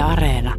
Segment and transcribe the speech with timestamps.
[0.00, 0.54] Yle Areena.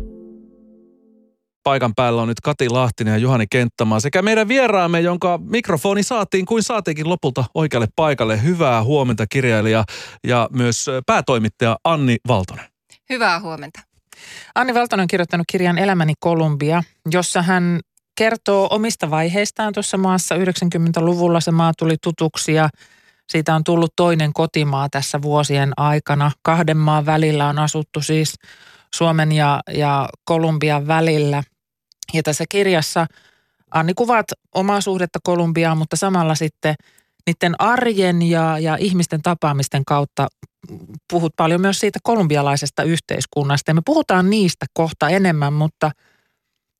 [1.63, 6.45] Paikan päällä on nyt Kati Lahtinen ja Juhani Kenttämaa sekä meidän vieraamme, jonka mikrofoni saatiin
[6.45, 8.43] kuin saatiinkin lopulta oikealle paikalle.
[8.43, 9.83] Hyvää huomenta kirjailija
[10.27, 12.65] ja myös päätoimittaja Anni Valtonen.
[13.09, 13.81] Hyvää huomenta.
[14.55, 17.79] Anni Valtonen on kirjoittanut kirjan Elämäni Kolumbia, jossa hän
[18.17, 20.35] kertoo omista vaiheistaan tuossa maassa.
[20.35, 22.69] 90-luvulla se maa tuli tutuksi ja
[23.29, 26.31] siitä on tullut toinen kotimaa tässä vuosien aikana.
[26.41, 28.35] Kahden maan välillä on asuttu siis
[28.95, 31.43] Suomen ja, ja Kolumbian välillä.
[32.13, 33.07] Ja tässä kirjassa
[33.71, 36.75] Anni kuvat omaa suhdetta Kolumbiaan, mutta samalla sitten
[37.27, 40.27] niiden arjen ja, ja ihmisten tapaamisten kautta
[41.11, 43.71] puhut paljon myös siitä kolumbialaisesta yhteiskunnasta.
[43.71, 45.91] Ja me puhutaan niistä kohta enemmän, mutta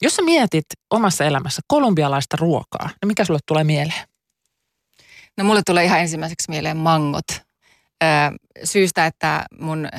[0.02, 4.08] jos sä mietit omassa elämässä kolumbialaista ruokaa, niin mikä sulle tulee mieleen?
[5.38, 7.26] No mulle tulee ihan ensimmäiseksi mieleen mangot.
[8.04, 8.10] Öö,
[8.64, 9.90] syystä, että mun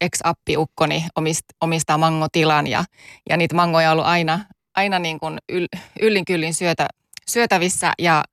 [0.00, 2.84] ex-appiukkoni omist, omistaa mangotilan ja,
[3.30, 4.40] ja niitä mangoja on ollut aina,
[4.74, 5.66] aina niin kuin yl,
[6.00, 6.88] yllin kyllin syötä,
[7.28, 8.24] syötävissä ja,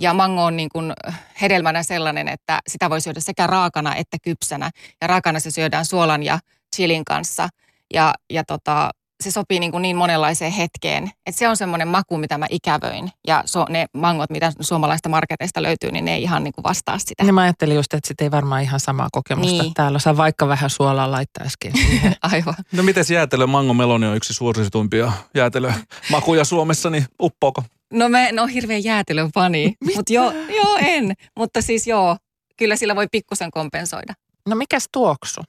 [0.00, 0.92] ja mango on niin kuin
[1.40, 4.70] hedelmänä sellainen, että sitä voi syödä sekä raakana että kypsänä.
[5.00, 6.38] Ja raakana se syödään suolan ja
[6.76, 7.48] chilin kanssa.
[7.94, 8.90] Ja, ja tota,
[9.22, 11.10] se sopii niin, kuin niin monenlaiseen hetkeen.
[11.26, 13.10] Että se on semmoinen maku, mitä mä ikävöin.
[13.26, 16.98] Ja so, ne mangot, mitä suomalaista marketeista löytyy, niin ne ei ihan niin kuin vastaa
[16.98, 17.24] sitä.
[17.24, 19.74] Niin mä ajattelin just, että sitten ei varmaan ihan samaa kokemusta niin.
[19.74, 19.98] täällä.
[19.98, 21.72] Saa vaikka vähän suolaa laittaisikin
[22.32, 22.54] Aivan.
[22.72, 23.46] No miten jäätelö?
[23.46, 27.62] Mango meloni on yksi suosituimpia jäätelömakuja Suomessa, niin uppoako?
[27.92, 29.74] No me, no hirveän jäätelön fani.
[29.96, 31.14] Mutta joo, joo, en.
[31.36, 32.16] Mutta siis joo,
[32.56, 34.14] kyllä sillä voi pikkusen kompensoida.
[34.48, 35.40] No mikäs tuoksu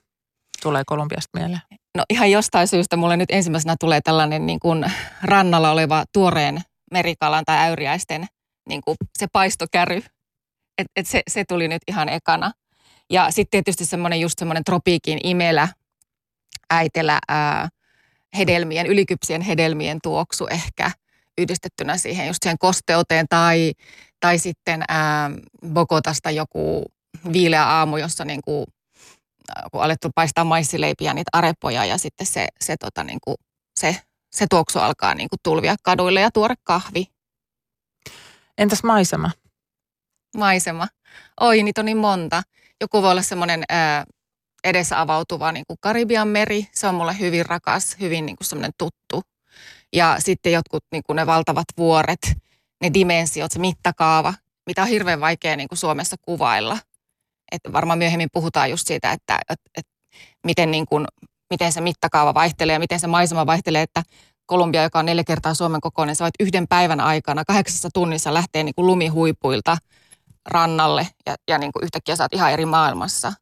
[0.62, 1.62] tulee Kolumbiasta mieleen?
[1.96, 4.86] No ihan jostain syystä mulle nyt ensimmäisenä tulee tällainen niin kuin
[5.24, 8.26] rannalla oleva tuoreen merikalan tai äyriäisten
[8.70, 10.02] niin kuin se paistokäry.
[10.78, 12.52] Et, et se, se tuli nyt ihan ekana.
[13.10, 15.68] Ja sitten tietysti semmoinen just semmoinen tropiikin imelä,
[16.70, 17.70] äitelä, ää,
[18.38, 20.92] hedelmien, ylikypsien hedelmien tuoksu ehkä
[21.38, 23.74] yhdistettynä siihen just siihen kosteuteen tai,
[24.20, 25.32] tai sitten ää,
[25.68, 26.86] Bogotasta joku
[27.34, 28.66] viileä aamu, jossa niin kuin
[29.72, 33.36] kun alettu paistaa maissileipiä, niitä arepoja ja sitten se, se, tota, niin kuin,
[33.80, 33.98] se,
[34.32, 37.06] se tuoksu alkaa niin kuin tulvia kaduille ja tuore kahvi.
[38.58, 39.32] Entäs maisema?
[40.38, 40.88] Maisema.
[41.40, 42.44] Oi, niitä on niin monta.
[42.82, 43.64] Joku voi olla semmoinen
[44.64, 46.68] edessä avautuva niin kuin Karibian meri.
[46.72, 49.22] Se on mulle hyvin rakas, hyvin niin kuin semmoinen tuttu.
[49.94, 52.34] Ja sitten jotkut niin kuin ne valtavat vuoret,
[52.82, 54.34] ne dimensiot, se mittakaava,
[54.66, 56.78] mitä on hirveän vaikea niin kuin Suomessa kuvailla–
[57.52, 59.92] että varmaan myöhemmin puhutaan just siitä, että, että, että
[60.46, 61.06] miten, niin kuin,
[61.50, 64.04] miten se mittakaava vaihtelee ja miten se maisema vaihtelee, että
[64.46, 68.64] Kolumbia, joka on neljä kertaa Suomen kokoinen, sä voit yhden päivän aikana kahdeksassa tunnissa lähteä
[68.64, 69.78] niin kuin lumihuipuilta
[70.46, 73.34] rannalle ja, ja niin kuin yhtäkkiä sä oot ihan eri maailmassa.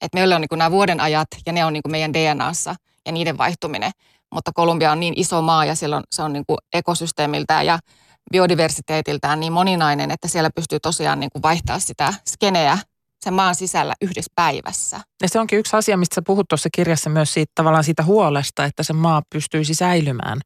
[0.00, 2.74] Et meillä on niin kuin nämä vuoden ajat ja ne on niin kuin meidän DNAssa
[3.06, 3.90] ja niiden vaihtuminen.
[4.34, 7.78] Mutta Kolumbia on niin iso maa ja siellä on, se on niin kuin ekosysteemiltään ja
[8.32, 12.78] biodiversiteetiltään niin moninainen, että siellä pystyy tosiaan niin kuin vaihtaa sitä skeneä
[13.20, 15.00] sen maan sisällä yhdessä päivässä.
[15.22, 18.64] Ja se onkin yksi asia, mistä sä puhut tuossa kirjassa myös siitä tavallaan siitä huolesta,
[18.64, 20.40] että se maa pystyisi säilymään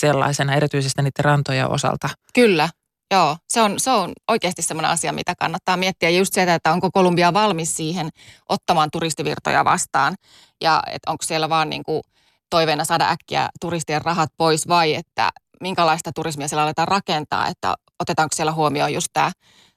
[0.00, 2.08] sellaisena, erityisesti niiden rantojen osalta.
[2.34, 2.68] Kyllä,
[3.10, 3.36] joo.
[3.48, 6.10] Se on, se on oikeasti sellainen asia, mitä kannattaa miettiä.
[6.10, 8.08] Just se, että onko Kolumbia valmis siihen
[8.48, 10.14] ottamaan turistivirtoja vastaan
[10.60, 12.02] ja että onko siellä vaan niin kuin
[12.50, 15.30] toiveena saada äkkiä turistien rahat pois vai että
[15.60, 19.32] minkälaista turismia siellä aletaan rakentaa, että otetaanko siellä huomioon just tämä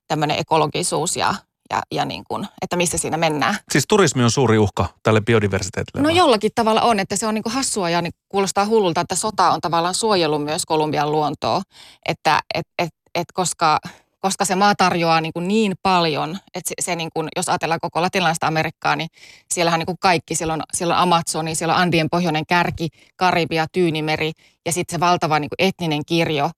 [0.07, 1.35] tämmöinen ekologisuus ja
[1.71, 3.55] ja, ja niin kuin, että missä siinä mennään.
[3.71, 6.01] Siis turismi on suuri uhka tälle biodiversiteetille?
[6.07, 9.15] No jollakin tavalla on, että se on niin kuin hassua ja niin kuulostaa hullulta, että
[9.15, 11.61] sota on tavallaan suojellut myös Kolumbian luontoa,
[12.05, 13.79] että et, et, et koska,
[14.19, 17.79] koska se maa tarjoaa niin, kuin niin paljon, että se, se niin kuin, jos ajatellaan
[17.79, 19.09] koko latinalaista Amerikkaa, niin
[19.53, 23.65] siellähän niin kuin kaikki, siellä on, siellä on Amazoni, siellä on Andien pohjoinen kärki, Karibia,
[23.71, 24.31] Tyynimeri
[24.65, 26.49] ja sitten se valtava niin kuin etninen kirjo,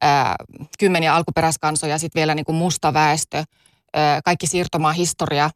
[0.00, 0.36] ää,
[0.78, 3.44] kymmeniä alkuperäiskansoja, sitten vielä niin kuin musta väestö,
[4.24, 5.50] kaikki siirtomaan historia,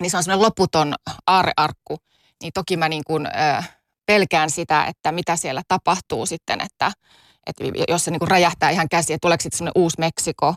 [0.00, 0.94] niin se on semmoinen loputon
[1.26, 1.98] aarearkku.
[2.42, 3.28] Niin toki mä niin kuin,
[4.06, 6.92] pelkään sitä, että mitä siellä tapahtuu sitten, että,
[7.46, 10.54] että jos se niin kuin räjähtää ihan käsi, että tuleeko sitten semmoinen uusi Meksiko,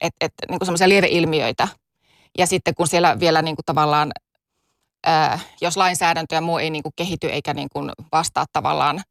[0.00, 1.68] että et, niin kuin semmoisia lieveilmiöitä.
[2.38, 4.12] Ja sitten kun siellä vielä niin kuin tavallaan,
[5.60, 9.02] jos lainsäädäntö ja muu ei niin kuin kehity eikä niin kuin vastaa tavallaan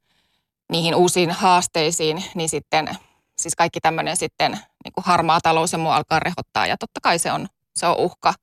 [0.71, 2.97] niihin uusiin haasteisiin, niin sitten
[3.43, 7.19] siis kaikki tämmöinen sitten niin kuin harmaa talous ja muu alkaa rehottaa ja totta kai
[7.19, 8.33] se on, se on uhka.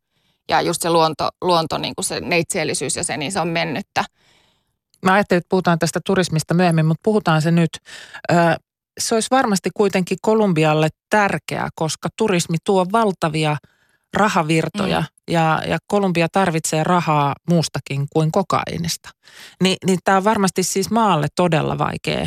[0.49, 4.05] Ja just se luonto, luonto niin kuin se neitseellisyys ja se, niin se on mennyttä.
[5.05, 7.71] Mä ajattelin, että puhutaan tästä turismista myöhemmin, mutta puhutaan se nyt.
[9.01, 13.57] Se olisi varmasti kuitenkin Kolumbialle tärkeää, koska turismi tuo valtavia
[14.15, 15.01] rahavirtoja.
[15.01, 15.35] Mm.
[15.35, 19.09] ja, ja Kolumbia tarvitsee rahaa muustakin kuin kokainista.
[19.63, 22.27] Ni, niin tämä on varmasti siis maalle todella vaikea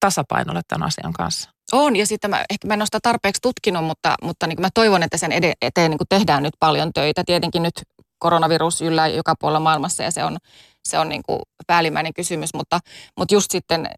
[0.00, 1.50] tasapainolle tämän asian kanssa.
[1.72, 4.68] On, ja sitten mä, ehkä mä en ole sitä tarpeeksi tutkinut, mutta, mutta niin mä
[4.74, 5.32] toivon, että sen
[5.62, 7.22] eteen niin tehdään nyt paljon töitä.
[7.26, 7.82] Tietenkin nyt
[8.18, 10.36] koronavirus yllä joka puolella maailmassa ja se on,
[10.88, 12.80] se on niin kuin päällimmäinen kysymys, mutta,
[13.18, 13.90] mutta just sitten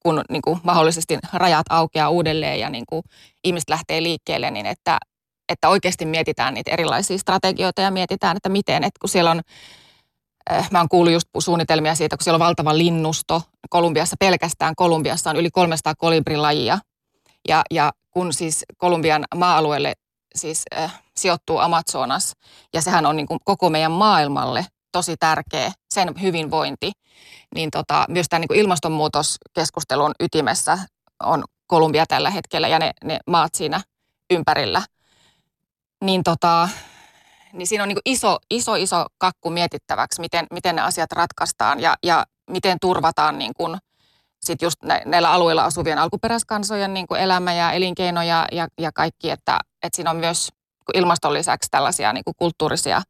[0.00, 3.02] kun niin kuin mahdollisesti rajat aukeaa uudelleen ja niin kuin
[3.44, 4.98] ihmiset lähtee liikkeelle, niin että,
[5.48, 9.40] että oikeasti mietitään niitä erilaisia strategioita ja mietitään, että miten, että kun siellä on
[10.50, 13.42] äh, Mä oon kuullut just suunnitelmia siitä, kun siellä on valtava linnusto.
[13.70, 16.78] Kolumbiassa pelkästään Kolumbiassa on yli 300 kolibrilajia.
[17.48, 19.92] Ja, ja kun siis Kolumbian maa-alueelle
[20.34, 22.32] siis äh, sijoittuu Amazonas,
[22.74, 26.92] ja sehän on niin kuin koko meidän maailmalle tosi tärkeä, sen hyvinvointi,
[27.54, 30.78] niin tota, myös tämän niin ilmastonmuutoskeskustelun ytimessä
[31.22, 33.80] on Kolumbia tällä hetkellä ja ne, ne maat siinä
[34.30, 34.82] ympärillä.
[36.04, 36.68] Niin, tota,
[37.52, 41.96] niin siinä on niin iso, iso, iso kakku mietittäväksi, miten, miten ne asiat ratkaistaan ja,
[42.02, 43.78] ja miten turvataan niin kuin
[44.40, 49.30] sit just näillä alueilla asuvien alkuperäiskansojen niin kuin elämä ja elinkeino ja, ja, ja kaikki,
[49.30, 50.48] että, että siinä on myös
[50.94, 53.02] ilmaston lisäksi tällaisia niin kuin kulttuurisia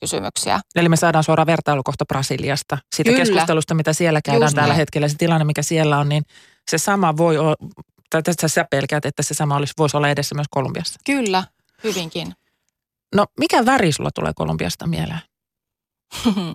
[0.00, 0.60] kysymyksiä.
[0.74, 3.24] Eli me saadaan suoraan vertailukohta Brasiliasta, siitä Kyllä.
[3.24, 4.76] keskustelusta, mitä siellä käydään Just tällä näin.
[4.76, 5.08] hetkellä.
[5.08, 6.24] Se tilanne, mikä siellä on, niin
[6.70, 7.56] se sama voi olla,
[8.10, 11.00] tai tässä sä pelkäät, että se sama olisi, voisi olla edessä myös Kolumbiassa.
[11.06, 11.44] Kyllä,
[11.84, 12.32] hyvinkin.
[13.14, 15.20] No mikä väri sulla tulee Kolumbiasta mieleen?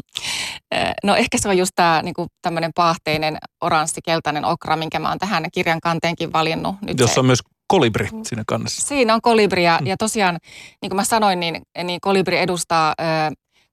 [1.03, 5.45] no ehkä se on just tämä niinku, tämmöinen paahteinen oranssi-keltainen okra, minkä mä oon tähän
[5.53, 6.75] kirjan kanteenkin valinnut.
[6.81, 7.19] Nyt Jossa se...
[7.19, 8.87] on myös kolibri siinä kannessa.
[8.87, 9.87] Siinä on kolibri ja, mm.
[9.87, 10.37] ja tosiaan,
[10.81, 13.03] niin kuin mä sanoin, niin, niin kolibri edustaa ö,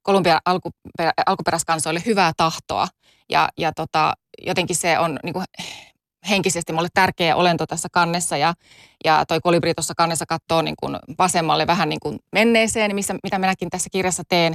[0.07, 2.87] Kolumbian alkuperä, alkuperäiskansoille hyvää tahtoa.
[3.29, 4.13] Ja, ja tota,
[4.45, 5.45] jotenkin se on niin kuin
[6.29, 8.53] henkisesti mulle tärkeä olento tässä kannessa ja,
[9.05, 13.39] ja toi kolibri tuossa kannessa katsoo niin kuin vasemmalle vähän niin kuin menneeseen, missä, mitä
[13.39, 14.53] minäkin tässä kirjassa teen.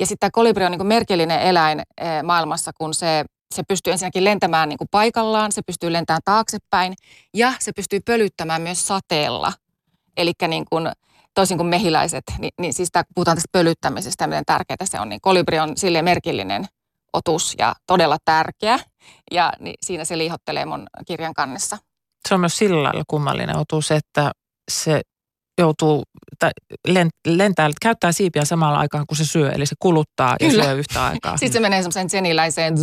[0.00, 1.82] Ja sitten tämä kolibri on niin kuin merkillinen eläin
[2.22, 3.24] maailmassa, kun se
[3.54, 6.94] se pystyy ensinnäkin lentämään niin kuin paikallaan, se pystyy lentämään taaksepäin
[7.34, 9.52] ja se pystyy pölyttämään myös sateella.
[10.16, 10.88] Eli niin kuin,
[11.34, 15.20] toisin kuin mehiläiset, niin, niin siis tämä, puhutaan tästä pölyttämisestä miten tärkeää se on, niin
[15.20, 16.66] kolibri on sille merkillinen
[17.12, 18.78] otus ja todella tärkeä.
[19.30, 21.78] Ja niin siinä se liihottelee mun kirjan kannessa.
[22.28, 24.30] Se on myös sillä lailla kummallinen otus, että
[24.70, 25.00] se
[25.60, 26.02] joutuu,
[26.38, 26.50] tai
[27.26, 30.58] lentää, käyttää siipiä samalla aikaan kuin se syö, eli se kuluttaa Kyllä.
[30.58, 31.36] ja syö yhtä aikaa.
[31.36, 32.74] Sitten se menee semmoiseen seniläiseen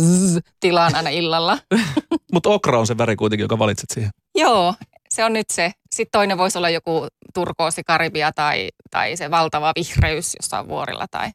[0.60, 1.58] tilaan aina illalla.
[2.32, 4.10] Mutta okra on se väri kuitenkin, joka valitset siihen.
[4.34, 4.74] Joo,
[5.10, 5.72] se on nyt se.
[5.94, 11.30] Sitten toinen voisi olla joku turkoosi karibia tai, tai se valtava vihreys jossain vuorilla tai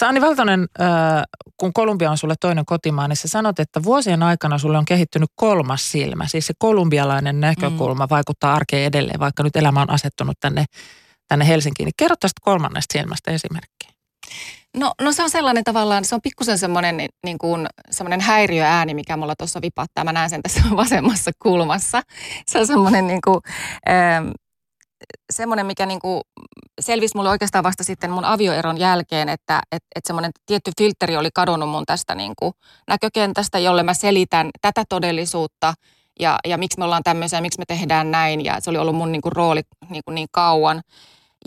[0.00, 0.66] Saani Valtonen,
[1.56, 5.30] kun Kolumbia on sulle toinen kotimaa, niin sä sanot, että vuosien aikana sulle on kehittynyt
[5.34, 6.26] kolmas silmä.
[6.26, 8.10] Siis se kolumbialainen näkökulma mm.
[8.10, 10.64] vaikuttaa arkeen edelleen, vaikka nyt elämä on asettunut tänne,
[11.28, 11.84] tänne Helsinkiin.
[11.84, 13.92] Niin kerro tästä kolmannesta silmästä esimerkkiä.
[14.76, 19.16] No, no se on sellainen tavallaan, se on pikkusen semmoinen, niin kuin, semmoinen häiriöääni, mikä
[19.16, 20.04] mulla tuossa vipattaa.
[20.04, 22.02] Mä näen sen tässä vasemmassa kulmassa.
[22.46, 23.40] Se on semmoinen niin kuin,
[23.88, 24.28] ähm,
[25.32, 26.20] semmoinen, mikä niinku
[26.80, 31.30] selvisi mulle oikeastaan vasta sitten mun avioeron jälkeen, että et, et semmoinen tietty filteri oli
[31.34, 32.52] kadonnut mun tästä niinku
[32.88, 35.74] näkökentästä, jolle mä selitän tätä todellisuutta
[36.20, 38.44] ja, ja miksi me ollaan tämmöisiä, miksi me tehdään näin.
[38.44, 40.80] Ja se oli ollut mun niinku rooli niinku niin kauan.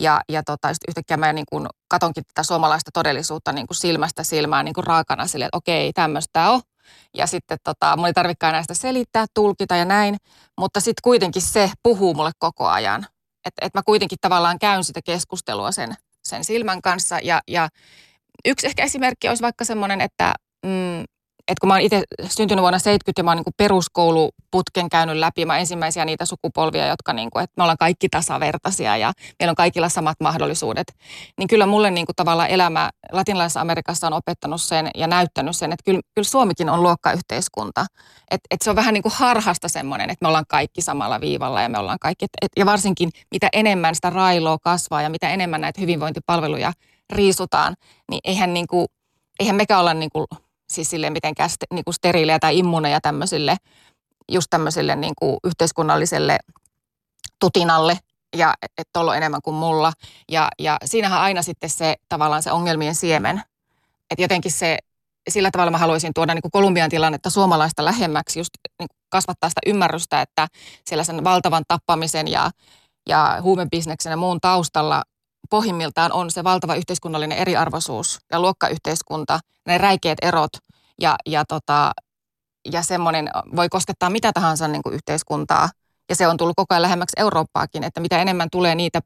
[0.00, 4.64] Ja, ja tota, yhtäkkiä mä niin kuin katonkin tätä suomalaista todellisuutta niin kuin silmästä silmään
[4.64, 6.60] niin kuin raakana sille, että okei, tämmöistä on.
[7.14, 10.16] Ja sitten tota, mun ei tarvikaan näistä selittää, tulkita ja näin.
[10.58, 13.06] Mutta sitten kuitenkin se puhuu mulle koko ajan.
[13.46, 17.18] Että et mä kuitenkin tavallaan käyn sitä keskustelua sen, sen silmän kanssa.
[17.22, 17.68] Ja, ja
[18.44, 21.04] yksi ehkä esimerkki olisi vaikka semmoinen, että mm,
[21.48, 25.44] että kun mä oon itse syntynyt vuonna 70 ja mä oon niin peruskouluputken käynyt läpi,
[25.44, 29.56] mä ensimmäisiä niitä sukupolvia, jotka niin kuin, että me ollaan kaikki tasavertaisia ja meillä on
[29.56, 30.86] kaikilla samat mahdollisuudet,
[31.38, 35.72] niin kyllä mulle niin kuin tavallaan elämä latinalaisessa Amerikassa on opettanut sen ja näyttänyt sen,
[35.72, 37.86] että kyllä, kyllä Suomikin on luokkayhteiskunta.
[38.30, 41.62] Että et se on vähän niin kuin harhasta semmoinen, että me ollaan kaikki samalla viivalla
[41.62, 45.30] ja me ollaan kaikki, et, et, ja varsinkin mitä enemmän sitä railoa kasvaa ja mitä
[45.30, 46.72] enemmän näitä hyvinvointipalveluja
[47.12, 47.74] riisutaan,
[48.10, 48.86] niin eihän niin kuin,
[49.40, 50.26] eihän mekään olla niin kuin
[50.72, 53.56] siis sille mitenkään st- niin kuin steriilejä tai immuneja tämmöisille,
[54.32, 56.38] just tämmöiselle niin kuin yhteiskunnalliselle
[57.40, 57.98] tutinalle
[58.36, 59.92] ja että on enemmän kuin mulla.
[60.30, 63.42] Ja, ja siinähän aina sitten se tavallaan se ongelmien siemen.
[64.10, 64.78] Että jotenkin se,
[65.30, 69.48] sillä tavalla mä haluaisin tuoda niin kuin Kolumbian tilannetta suomalaista lähemmäksi, just niin kuin kasvattaa
[69.50, 70.48] sitä ymmärrystä, että
[70.84, 72.50] siellä sen valtavan tappamisen ja,
[73.08, 75.02] ja huumebisneksen ja muun taustalla
[75.50, 80.50] pohjimmiltaan on se valtava yhteiskunnallinen eriarvoisuus ja luokkayhteiskunta, ne räikeät erot
[81.00, 81.92] ja, ja, tota,
[82.72, 85.68] ja semmoinen voi koskettaa mitä tahansa niin kuin yhteiskuntaa.
[86.08, 89.00] Ja se on tullut koko ajan lähemmäksi Eurooppaakin, että mitä enemmän tulee niitä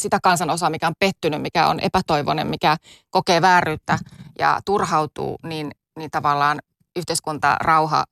[0.00, 2.76] sitä kansanosaa, mikä on pettynyt, mikä on epätoivoinen, mikä
[3.10, 3.98] kokee vääryyttä
[4.38, 6.60] ja turhautuu, niin, niin tavallaan
[6.96, 8.04] yhteiskunta, rauha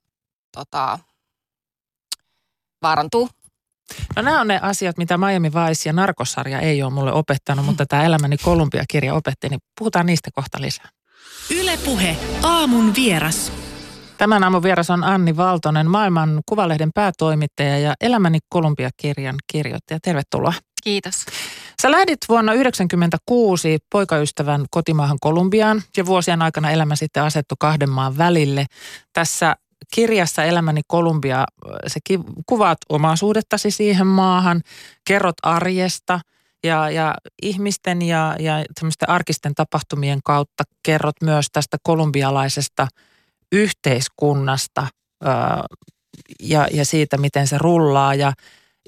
[0.51, 0.99] tota,
[2.81, 3.29] vaarantuu.
[4.15, 7.85] No nämä on ne asiat, mitä Miami Vice ja narkosarja ei ole mulle opettanut, mutta
[7.85, 10.89] tämä Elämäni Kolumbia-kirja opetti, niin puhutaan niistä kohta lisää.
[11.49, 13.51] Ylepuhe aamun vieras.
[14.17, 19.99] Tämän aamun vieras on Anni Valtonen, maailman kuvalehden päätoimittaja ja Elämäni Kolumbia-kirjan kirjoittaja.
[20.01, 20.53] Tervetuloa.
[20.83, 21.25] Kiitos.
[21.81, 28.17] Sä lähdit vuonna 1996 poikaystävän kotimaahan Kolumbiaan ja vuosien aikana elämä sitten asettu kahden maan
[28.17, 28.65] välille.
[29.13, 29.55] Tässä
[29.95, 31.45] kirjassa Elämäni Kolumbia,
[31.87, 31.99] se
[32.45, 34.61] kuvaat omaa suhdettasi siihen maahan,
[35.07, 36.19] kerrot arjesta
[36.63, 38.65] ja, ja ihmisten ja, ja
[39.07, 42.87] arkisten tapahtumien kautta kerrot myös tästä kolumbialaisesta
[43.51, 44.87] yhteiskunnasta
[45.23, 45.63] ää,
[46.39, 48.15] ja, ja siitä, miten se rullaa.
[48.15, 48.33] Ja,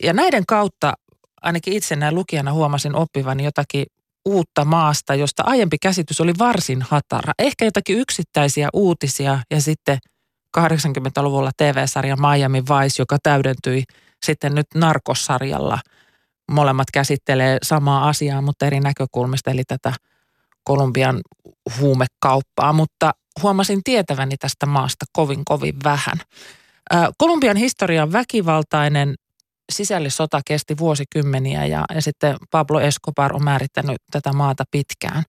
[0.03, 0.93] ja näiden kautta
[1.41, 3.85] ainakin itse näin lukijana huomasin oppivani jotakin
[4.25, 7.33] uutta maasta, josta aiempi käsitys oli varsin hatara.
[7.39, 9.97] Ehkä jotakin yksittäisiä uutisia ja sitten
[10.57, 13.83] 80-luvulla TV-sarja Miami Vice, joka täydentyi
[14.25, 15.79] sitten nyt narkossarjalla.
[16.51, 19.93] Molemmat käsittelee samaa asiaa, mutta eri näkökulmista, eli tätä
[20.63, 21.21] Kolumbian
[21.79, 22.73] huumekauppaa.
[22.73, 26.17] Mutta huomasin tietäväni tästä maasta kovin kovin vähän.
[27.17, 29.15] Kolumbian historia on väkivaltainen,
[29.71, 35.23] sisällissota kesti vuosikymmeniä ja, ja sitten Pablo Escobar on määrittänyt tätä maata pitkään.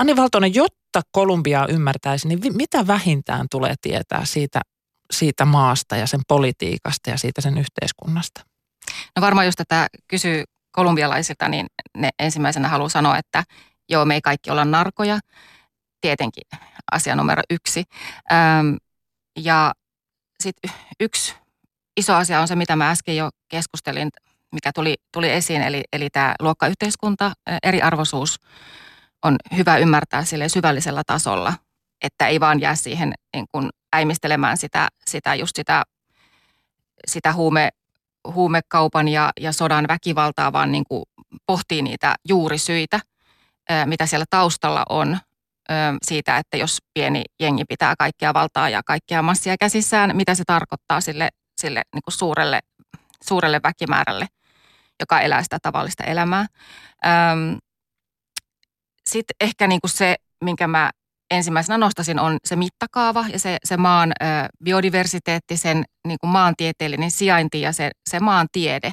[0.00, 4.60] Anni Valtonen, jotta Kolumbiaa ymmärtäisi, niin mitä vähintään tulee tietää siitä,
[5.10, 8.40] siitä maasta ja sen politiikasta ja siitä sen yhteiskunnasta?
[9.16, 13.44] No varmaan jos tätä kysyy kolumbialaisilta, niin ne ensimmäisenä haluaa sanoa, että
[13.88, 15.18] joo, me ei kaikki olla narkoja.
[16.00, 16.44] Tietenkin
[16.92, 17.84] asia numero yksi.
[18.32, 18.76] Öm,
[19.38, 19.72] ja
[20.40, 20.70] sitten
[21.00, 21.34] yksi
[21.96, 24.08] iso asia on se, mitä mä äsken jo keskustelin,
[24.52, 27.32] mikä tuli, tuli esiin, eli, eli tämä luokkayhteiskunta,
[27.62, 28.36] eriarvoisuus
[29.24, 31.54] on hyvä ymmärtää sille syvällisellä tasolla,
[32.02, 35.82] että ei vaan jää siihen niin kuin äimistelemään sitä, sitä just sitä,
[37.06, 37.68] sitä huume,
[38.34, 41.02] huumekaupan ja, ja sodan väkivaltaa, vaan niin kuin
[41.46, 43.00] pohtii niitä juurisyitä,
[43.86, 45.18] mitä siellä taustalla on
[46.02, 51.00] siitä, että jos pieni jengi pitää kaikkea valtaa ja kaikkea massia käsissään, mitä se tarkoittaa
[51.00, 51.28] sille
[51.62, 52.60] sille niin kuin suurelle,
[53.24, 54.26] suurelle väkimäärälle,
[55.00, 56.46] joka elää sitä tavallista elämää.
[59.12, 60.90] Sitten ehkä niin kuin se, minkä mä
[61.30, 64.24] ensimmäisenä nostasin, on se mittakaava ja se, se maan ö,
[64.64, 68.92] biodiversiteetti, sen niin kuin maantieteellinen sijainti ja se, se maantiede.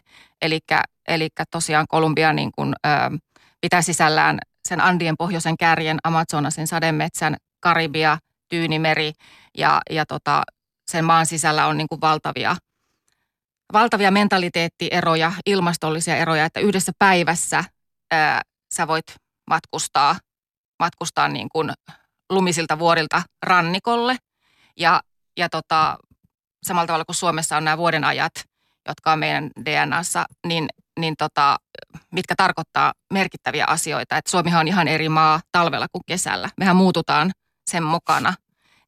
[1.08, 2.90] Eli tosiaan Kolumbia niin ö,
[3.62, 8.18] pitää sisällään sen Andien pohjoisen kärjen, Amazonasin sademetsän, Karibia,
[8.50, 9.14] Tyynimeri
[9.58, 10.44] ja, ja tota,
[10.92, 12.56] sen maan sisällä on niin kuin valtavia,
[13.74, 17.64] valtavia mentaliteettieroja, ilmastollisia eroja, että yhdessä päivässä
[18.12, 18.42] ää,
[18.74, 19.06] sä voit
[19.50, 20.16] matkustaa,
[20.80, 21.72] matkustaa niin kuin
[22.30, 24.16] lumisilta vuorilta rannikolle.
[24.78, 25.02] Ja,
[25.38, 25.98] ja tota,
[26.64, 28.34] samalla tavalla kuin Suomessa on nämä vuoden ajat,
[28.88, 30.68] jotka on meidän DNAssa, niin,
[31.00, 31.58] niin tota,
[32.12, 34.18] mitkä tarkoittaa merkittäviä asioita.
[34.18, 36.50] Että Suomihan on ihan eri maa talvella kuin kesällä.
[36.58, 37.32] Mehän muututaan
[37.70, 38.34] sen mukana.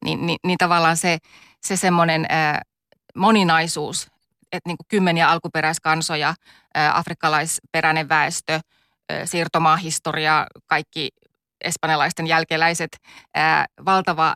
[0.06, 1.18] Niin, niin, niin tavallaan se,
[1.62, 2.28] se semmoinen
[3.16, 4.08] moninaisuus,
[4.52, 6.36] että niin kuin kymmeniä alkuperäiskansoja,
[6.74, 8.60] ää, afrikkalaisperäinen väestö,
[9.26, 11.10] siirtomaahistoria, kaikki
[11.64, 12.98] espanjalaisten jälkeläiset,
[13.86, 14.34] valtava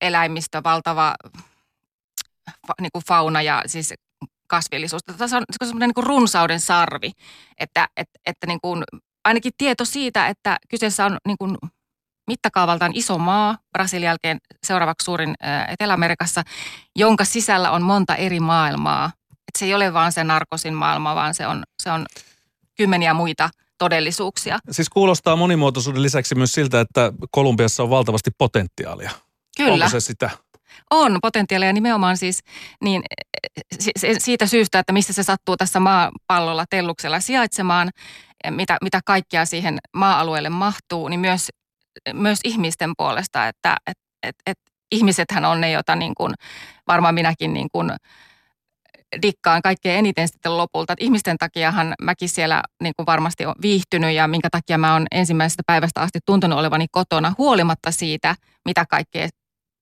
[0.00, 1.14] eläimistö, valtava
[2.80, 3.94] niin kuin fauna ja siis
[4.46, 5.02] kasvillisuus.
[5.18, 7.12] Tässä on semmoinen niin runsauden sarvi,
[7.58, 8.84] että, että, että niin kuin,
[9.24, 11.56] ainakin tieto siitä, että kyseessä on niin kuin
[12.26, 15.34] mittakaavaltaan iso maa, Brasilian jälkeen seuraavaksi suurin
[15.68, 16.42] Etelä-Amerikassa,
[16.96, 19.12] jonka sisällä on monta eri maailmaa.
[19.30, 22.06] Et se ei ole vaan se narkosin maailma, vaan se on, se on
[22.76, 23.50] kymmeniä muita
[23.82, 24.58] todellisuuksia.
[24.70, 29.10] Siis kuulostaa monimuotoisuuden lisäksi myös siltä, että Kolumbiassa on valtavasti potentiaalia.
[29.56, 29.72] Kyllä.
[29.72, 30.30] Onko se sitä?
[30.90, 32.40] On potentiaalia nimenomaan siis
[32.80, 33.02] niin,
[34.18, 37.90] siitä syystä, että missä se sattuu tässä maapallolla telluksella sijaitsemaan,
[38.50, 41.48] mitä, mitä kaikkea siihen maa-alueelle mahtuu, niin myös
[42.12, 44.58] myös ihmisten puolesta, että et, et, et
[44.92, 46.34] ihmisethän on ne, joita niin kuin,
[46.88, 47.90] varmaan minäkin niin kuin,
[49.22, 50.92] dikkaan kaikkein eniten sitten lopulta.
[50.92, 55.06] Että ihmisten takiahan mäkin siellä niin kuin varmasti on viihtynyt ja minkä takia mä oon
[55.10, 59.28] ensimmäisestä päivästä asti tuntunut olevani kotona huolimatta siitä, mitä kaikkea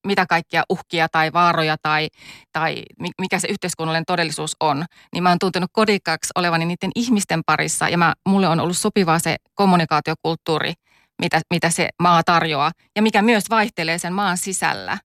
[0.06, 2.08] mitä kaikkia uhkia tai vaaroja tai,
[2.52, 2.82] tai
[3.20, 7.98] mikä se yhteiskunnallinen todellisuus on, niin mä oon tuntunut kodikkaaksi olevani niiden ihmisten parissa ja
[7.98, 10.72] mä, mulle on ollut sopivaa se kommunikaatiokulttuuri–
[11.20, 14.98] mitä, mitä se maa tarjoaa ja mikä myös vaihtelee sen maan sisällä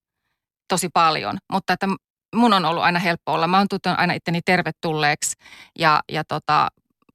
[0.68, 1.38] tosi paljon.
[1.52, 1.88] Mutta että
[2.36, 3.48] mun on ollut aina helppo olla.
[3.48, 5.36] Mä oon tuntunut aina itteni tervetulleeksi
[5.80, 6.68] ja, ja, tota,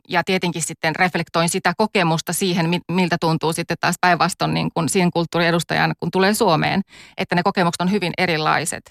[0.09, 5.11] ja tietenkin sitten reflektoin sitä kokemusta siihen, miltä tuntuu sitten taas päinvastoin niin kuin siihen
[5.11, 6.81] kulttuuriedustajan, kun tulee Suomeen,
[7.17, 8.83] että ne kokemukset on hyvin erilaiset.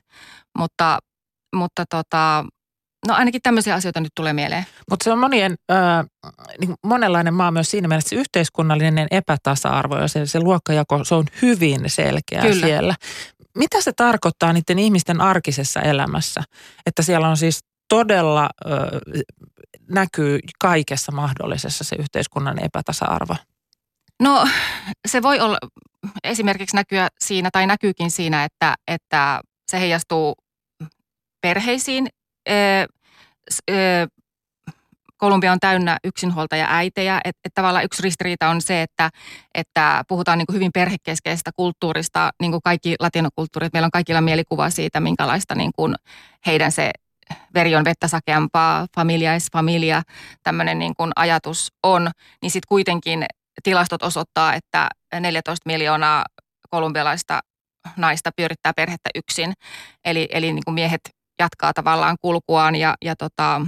[0.58, 1.00] Mutta,
[1.56, 2.46] mutta tota,
[3.08, 4.66] no ainakin tämmöisiä asioita nyt tulee mieleen.
[4.90, 6.06] Mutta se on monien, äh,
[6.60, 11.16] niin monenlainen maa myös siinä mielessä, että se yhteiskunnallinen epätasa-arvo ja se, se luokkajako, se
[11.16, 12.68] on hyvin selkeä Kyllä.
[12.68, 12.96] siellä.
[13.58, 16.42] Mitä se tarkoittaa niiden ihmisten arkisessa elämässä?
[16.86, 18.70] Että siellä on siis todella ö,
[19.90, 23.36] näkyy kaikessa mahdollisessa se yhteiskunnan epätasa-arvo?
[24.20, 24.48] No
[25.08, 25.58] se voi olla
[26.24, 29.42] esimerkiksi näkyä siinä tai näkyykin siinä, että, että
[29.72, 30.36] se heijastuu
[31.42, 32.08] perheisiin.
[35.20, 37.22] Kolumbia on täynnä yksinhuoltaja äitejä.
[37.24, 39.10] Että et tavallaan yksi ristiriita on se, että,
[39.54, 43.74] että puhutaan niin kuin hyvin perhekeskeisestä kulttuurista, niin kuin kaikki latinokulttuurit.
[43.74, 45.96] Meillä on kaikilla mielikuva siitä, minkälaista niin kuin
[46.46, 46.92] heidän se
[47.54, 50.02] veri on vettä sakeampaa, familia es familia,
[50.44, 52.12] tämmöinen niin kuin ajatus on,
[52.42, 53.26] niin sitten kuitenkin
[53.64, 56.26] tilastot osoittaa, että 14 miljoonaa
[56.70, 57.40] kolumbialaista
[57.98, 59.54] naista pyörittää perhettä yksin.
[60.06, 61.02] Eli, eli niin kuin miehet
[61.40, 63.62] jatkaa tavallaan kulkuaan ja, ja tota,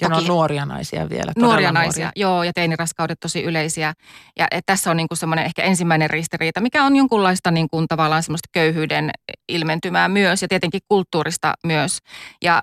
[0.00, 1.32] ja Toki, ne on nuoria naisia vielä.
[1.38, 2.12] Nuoria naisia, nuoria.
[2.16, 3.94] joo, ja teiniraskaudet tosi yleisiä.
[4.38, 8.48] Ja et tässä on niinku semmoinen ehkä ensimmäinen ristiriita, mikä on jonkunlaista niinku tavallaan semmoista
[8.52, 9.10] köyhyyden
[9.48, 11.98] ilmentymää myös, ja tietenkin kulttuurista myös.
[12.42, 12.62] Ja,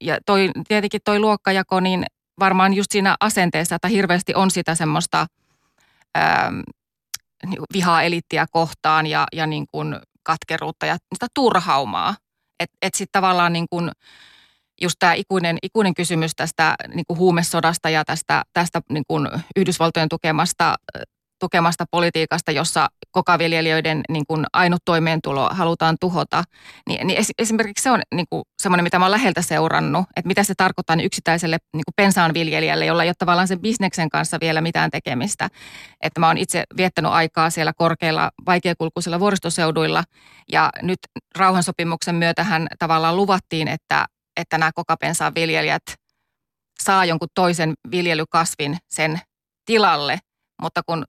[0.00, 2.06] ja toi, tietenkin toi luokkajako, niin
[2.38, 5.26] varmaan just siinä asenteessa, että hirveästi on sitä semmoista
[6.18, 6.60] ähm,
[7.46, 12.14] niinku vihaa elittiä kohtaan ja, ja niin kuin katkeruutta ja sitä turhaumaa.
[12.60, 13.90] Että et sitten tavallaan niin kuin,
[14.80, 20.08] just tämä ikuinen, ikuinen kysymys tästä niin kuin huumesodasta ja tästä, tästä niin kuin Yhdysvaltojen
[20.08, 20.74] tukemasta,
[21.40, 26.44] tukemasta politiikasta, jossa kokaviljelijöiden niin kuin ainut toimeentulo halutaan tuhota,
[26.88, 30.44] niin, niin esimerkiksi se on niin kuin semmoinen, mitä mä olen läheltä seurannut, että mitä
[30.44, 34.60] se tarkoittaa niin yksittäiselle niin kuin pensaanviljelijälle, jolla ei ole tavallaan sen bisneksen kanssa vielä
[34.60, 35.48] mitään tekemistä.
[36.00, 40.04] Että mä oon itse viettänyt aikaa siellä korkeilla vaikeakulkuisilla vuoristoseuduilla
[40.52, 40.98] ja nyt
[41.36, 45.82] rauhansopimuksen myötähän tavallaan luvattiin, että että nämä kokapensaan viljelijät
[46.82, 49.20] saa jonkun toisen viljelykasvin sen
[49.64, 50.18] tilalle,
[50.62, 51.04] mutta kun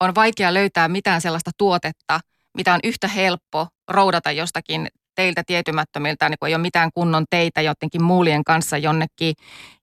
[0.00, 2.20] on vaikea löytää mitään sellaista tuotetta,
[2.56, 7.60] mitä on yhtä helppo roudata jostakin teiltä tietymättömiltä, niin kun ei ole mitään kunnon teitä
[7.60, 9.34] jotenkin muulien kanssa jonnekin.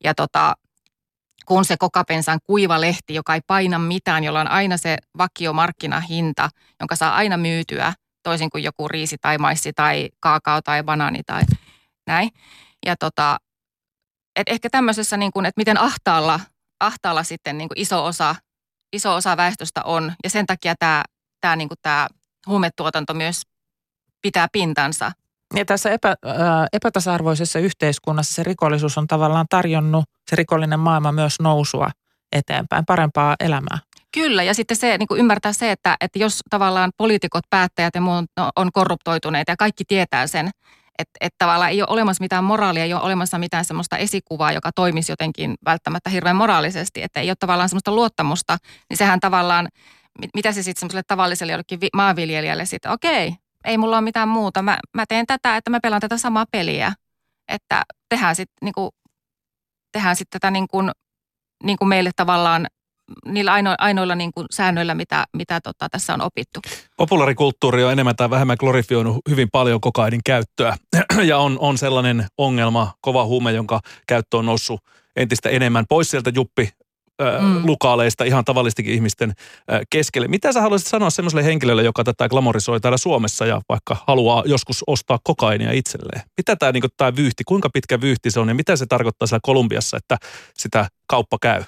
[0.04, 0.54] Ja tota,
[1.46, 6.50] kun se kokapensan kuiva lehti, joka ei paina mitään, jolla on aina se vakiomarkkinahinta,
[6.80, 11.42] jonka saa aina myytyä, toisin kuin joku riisi tai maissi tai kaakao tai banaani tai
[12.08, 12.30] näin.
[12.86, 13.38] Ja tota,
[14.36, 16.40] et ehkä tämmöisessä, niin kuin, että miten ahtaalla,
[16.80, 18.36] ahtaalla sitten niin kuin iso, osa,
[18.94, 20.14] iso osa väestöstä on.
[20.24, 21.04] Ja sen takia tämä,
[21.42, 22.08] tämä, niin kuin tämä
[22.48, 23.42] huumetuotanto myös
[24.22, 25.12] pitää pintansa.
[25.56, 31.36] Ja tässä epä, ää, epätasa-arvoisessa yhteiskunnassa se rikollisuus on tavallaan tarjonnut se rikollinen maailma myös
[31.40, 31.90] nousua
[32.32, 33.78] eteenpäin, parempaa elämää.
[34.12, 38.02] Kyllä, ja sitten se niin kuin ymmärtää se, että, että jos tavallaan poliitikot, päättäjät ja
[38.02, 40.50] muut on korruptoituneita ja kaikki tietää sen,
[41.00, 44.72] että et tavallaan ei ole olemassa mitään moraalia, ei ole olemassa mitään semmoista esikuvaa, joka
[44.76, 48.58] toimisi jotenkin välttämättä hirveän moraalisesti, että ei ole tavallaan semmoista luottamusta,
[48.90, 49.68] niin sehän tavallaan,
[50.34, 54.78] mitä se sitten semmoiselle tavalliselle jollekin maanviljelijälle sitten, okei, ei mulla ole mitään muuta, mä,
[54.94, 56.94] mä teen tätä, että mä pelaan tätä samaa peliä,
[57.48, 58.90] että tehdään sitten niinku,
[60.14, 60.92] sit tätä niin kuin,
[61.64, 62.68] niin kuin meille tavallaan
[63.26, 66.60] niillä aino, ainoilla niin kuin säännöillä, mitä, mitä tota, tässä on opittu.
[66.98, 70.78] Populaarikulttuuri on enemmän tai vähemmän glorifioinut hyvin paljon kokainin käyttöä
[71.24, 74.82] ja on, on sellainen ongelma, kova huume, jonka käyttö on noussut
[75.16, 76.70] entistä enemmän pois sieltä juppi
[77.22, 77.66] mm.
[77.66, 79.34] lukaaleista ihan tavallistikin ihmisten
[79.90, 80.28] keskelle.
[80.28, 84.84] Mitä sä haluaisit sanoa semmoiselle henkilölle, joka tätä glamorisoi täällä Suomessa ja vaikka haluaa joskus
[84.88, 86.22] ostaa kokainia itselleen?
[86.38, 89.40] Mitä tämä niin tää vyyhti, kuinka pitkä vyyhti se on ja mitä se tarkoittaa siellä
[89.44, 90.18] Kolumbiassa, että
[90.54, 91.64] sitä kauppa käy?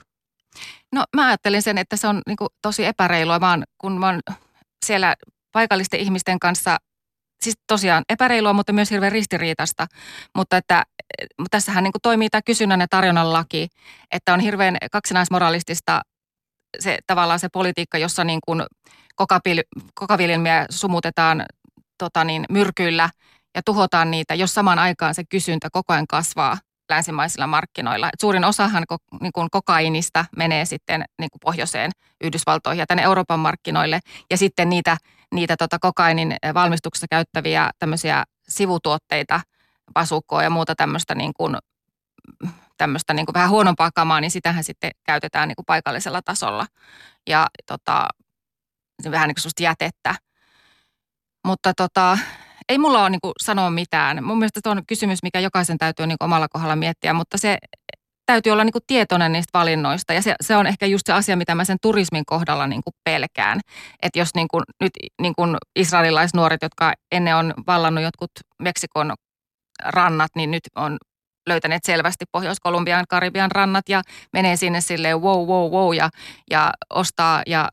[0.95, 4.05] No mä ajattelin sen, että se on niin kuin tosi epäreilua, mä oon, kun mä
[4.05, 4.19] oon
[4.85, 5.15] siellä
[5.51, 6.77] paikallisten ihmisten kanssa,
[7.43, 9.87] siis tosiaan epäreilua, mutta myös hirveän ristiriitasta.
[10.35, 10.83] Mutta että
[11.39, 13.67] mutta tässähän niin kuin toimii tämä kysynnän ja tarjonnan laki,
[14.11, 16.01] että on hirveän kaksinaismoralistista
[16.79, 18.63] se tavallaan se politiikka, jossa niin kuin
[19.95, 21.45] kokaviljelmiä sumutetaan
[21.97, 23.09] tota niin, myrkyillä
[23.55, 26.57] ja tuhotaan niitä, jos samaan aikaan se kysyntä koko ajan kasvaa
[26.89, 28.07] länsimaisilla markkinoilla.
[28.07, 28.83] Et suurin osahan
[29.21, 31.91] niin kuin kokainista menee sitten niin kuin pohjoiseen
[32.23, 33.99] Yhdysvaltoihin ja tänne Euroopan markkinoille.
[34.29, 34.97] Ja sitten niitä,
[35.33, 39.41] niitä tota kokainin valmistuksessa käyttäviä tämmöisiä sivutuotteita,
[39.93, 41.57] pasukkoa ja muuta tämmöistä niin kuin,
[42.77, 46.67] tämmöistä niin kuin vähän huonompaa kamaa, niin sitähän sitten käytetään niin kuin paikallisella tasolla.
[47.27, 48.07] Ja tota,
[49.11, 50.15] vähän niin kuin jätettä.
[51.45, 52.17] Mutta tota,
[52.69, 54.23] ei mulla ole niin kuin sanoa mitään.
[54.23, 57.57] Mun mielestä se on kysymys, mikä jokaisen täytyy niin omalla kohdalla miettiä, mutta se,
[58.25, 60.13] täytyy olla niin kuin tietoinen niistä valinnoista.
[60.13, 62.93] Ja se, se on ehkä just se asia, mitä mä sen turismin kohdalla niin kuin
[63.03, 63.59] pelkään.
[64.01, 69.13] Että jos niin kuin, nyt niin kuin israelilaisnuoret, jotka ennen on vallannut jotkut Meksikon
[69.83, 70.97] rannat, niin nyt on
[71.49, 74.01] löytäneet selvästi Pohjois-Kolumbian, Karibian rannat ja
[74.33, 76.09] menee sinne silleen wow, wow, wow ja,
[76.51, 77.69] ja ostaa ja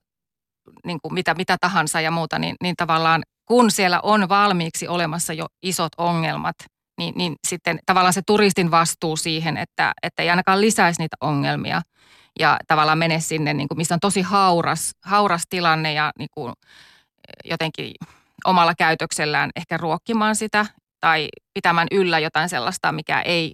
[0.87, 5.32] niin kuin mitä, mitä tahansa ja muuta, niin, niin tavallaan kun siellä on valmiiksi olemassa
[5.32, 6.56] jo isot ongelmat,
[6.98, 11.82] niin, niin sitten tavallaan se turistin vastuu siihen, että, että ei ainakaan lisäisi niitä ongelmia
[12.40, 16.52] ja tavallaan mene sinne, niin kuin, missä on tosi hauras, hauras tilanne ja niin kuin,
[17.44, 17.94] jotenkin
[18.44, 20.66] omalla käytöksellään ehkä ruokkimaan sitä
[21.00, 23.52] tai pitämään yllä jotain sellaista, mikä ei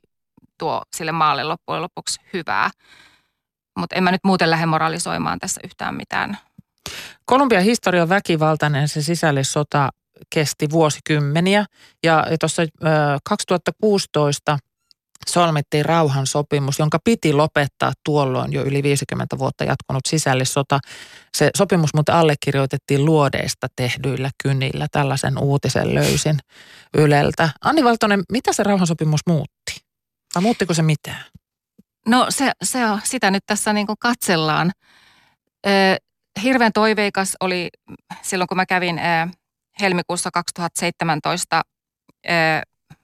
[0.58, 2.70] tuo sille maalle loppujen lopuksi hyvää.
[3.78, 6.38] Mutta en mä nyt muuten lähde moralisoimaan tässä yhtään mitään.
[7.24, 9.90] Kolumbian historia on väkivaltainen, se sisällissota
[10.30, 11.64] kesti vuosikymmeniä
[12.02, 12.62] ja tuossa
[13.24, 14.58] 2016
[15.28, 20.80] solmittiin rauhansopimus, jonka piti lopettaa tuolloin jo yli 50 vuotta jatkunut sisällissota.
[21.36, 24.86] Se sopimus muuten allekirjoitettiin luodeista tehdyillä kynillä.
[24.92, 26.38] Tällaisen uutisen löysin
[26.94, 27.50] Yleltä.
[27.64, 29.84] Anni Valtonen, mitä se rauhansopimus muutti?
[30.34, 31.24] Vai muuttiko se mitään?
[32.06, 34.72] No se, se on, sitä nyt tässä niin katsellaan.
[36.42, 37.68] Hirveän toiveikas oli
[38.22, 39.02] silloin, kun mä kävin ö,
[39.80, 41.62] helmikuussa 2017
[42.26, 42.30] ö,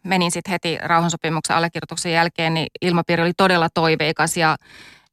[0.05, 4.57] menin sitten heti rauhansopimuksen allekirjoituksen jälkeen, niin ilmapiiri oli todella toiveikas ja,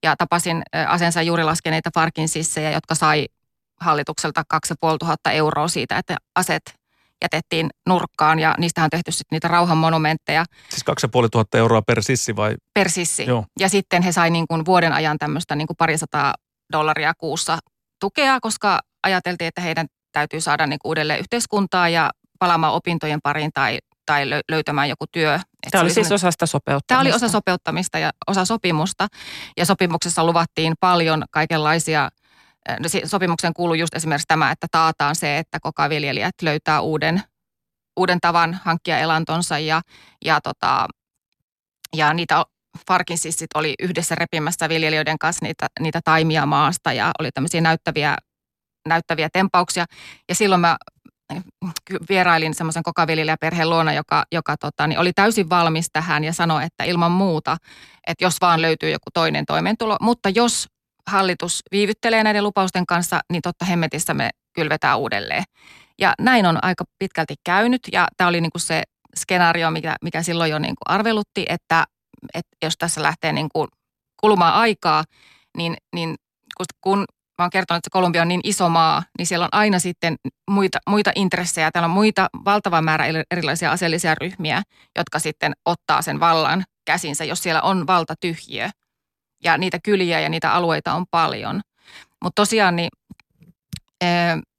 [0.03, 3.25] ja tapasin asensa juuri laskeneita Farkin sissejä, jotka sai
[3.79, 6.61] hallitukselta 2500 euroa siitä, että aset
[7.21, 10.45] jätettiin nurkkaan ja niistä on tehty sitten niitä rauhanmonumentteja.
[10.69, 12.55] Siis 2500 euroa per sissi vai?
[12.73, 13.25] Per sissi.
[13.25, 13.45] Joo.
[13.59, 16.33] Ja sitten he sai niin kuin vuoden ajan tämmöistä niin kuin parisataa
[16.71, 17.57] dollaria kuussa
[18.01, 23.51] tukea, koska ajateltiin, että heidän täytyy saada niin kuin uudelleen yhteiskuntaa ja palaamaan opintojen pariin
[23.53, 25.39] tai tai löytämään joku työ.
[25.71, 26.87] Tämä oli siis osa sitä sopeuttamista.
[26.87, 29.07] Tämä oli osa sopeuttamista ja osa sopimusta.
[29.57, 32.09] Ja sopimuksessa luvattiin paljon kaikenlaisia
[32.69, 37.23] no, sopimuksen kuuluu just esimerkiksi tämä, että taataan se, että kokaviljelijät löytää uuden,
[37.97, 39.81] uuden tavan hankkia elantonsa ja,
[40.25, 40.87] ja, tota,
[41.95, 42.45] ja niitä
[42.87, 48.17] Farkin sissit oli yhdessä repimässä viljelijöiden kanssa niitä, niitä taimia maasta ja oli tämmöisiä näyttäviä,
[48.87, 49.85] näyttäviä tempauksia.
[50.29, 50.77] Ja silloin mä
[52.09, 56.83] vierailin semmoisen kokaviljelijäperheen luona, joka, joka tota, niin oli täysin valmis tähän ja sanoi, että
[56.83, 57.57] ilman muuta,
[58.07, 59.97] että jos vaan löytyy joku toinen toimeentulo.
[60.01, 60.67] Mutta jos
[61.07, 65.43] hallitus viivyttelee näiden lupausten kanssa, niin totta hemmetissä me kylvetään uudelleen.
[65.99, 68.83] Ja näin on aika pitkälti käynyt ja tämä oli niin kuin se
[69.17, 71.83] skenaario, mikä, mikä silloin jo niin kuin arvelutti, että,
[72.33, 73.67] että jos tässä lähtee niin kuin
[74.21, 75.03] kulumaan aikaa,
[75.57, 76.15] niin, niin
[76.81, 76.97] kun
[77.37, 80.15] mä oon kertonut, että Kolumbia on niin iso maa, niin siellä on aina sitten
[80.51, 81.71] muita, muita intressejä.
[81.71, 84.63] Täällä on muita valtava määrä erilaisia aseellisia ryhmiä,
[84.97, 88.69] jotka sitten ottaa sen vallan käsinsä, jos siellä on valtatyhjiö.
[89.43, 91.61] Ja niitä kyliä ja niitä alueita on paljon.
[92.23, 92.89] Mutta tosiaan niin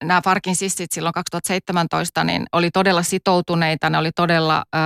[0.04, 4.78] nämä Farkin sissit silloin 2017 niin oli todella sitoutuneita, ne oli todella ö,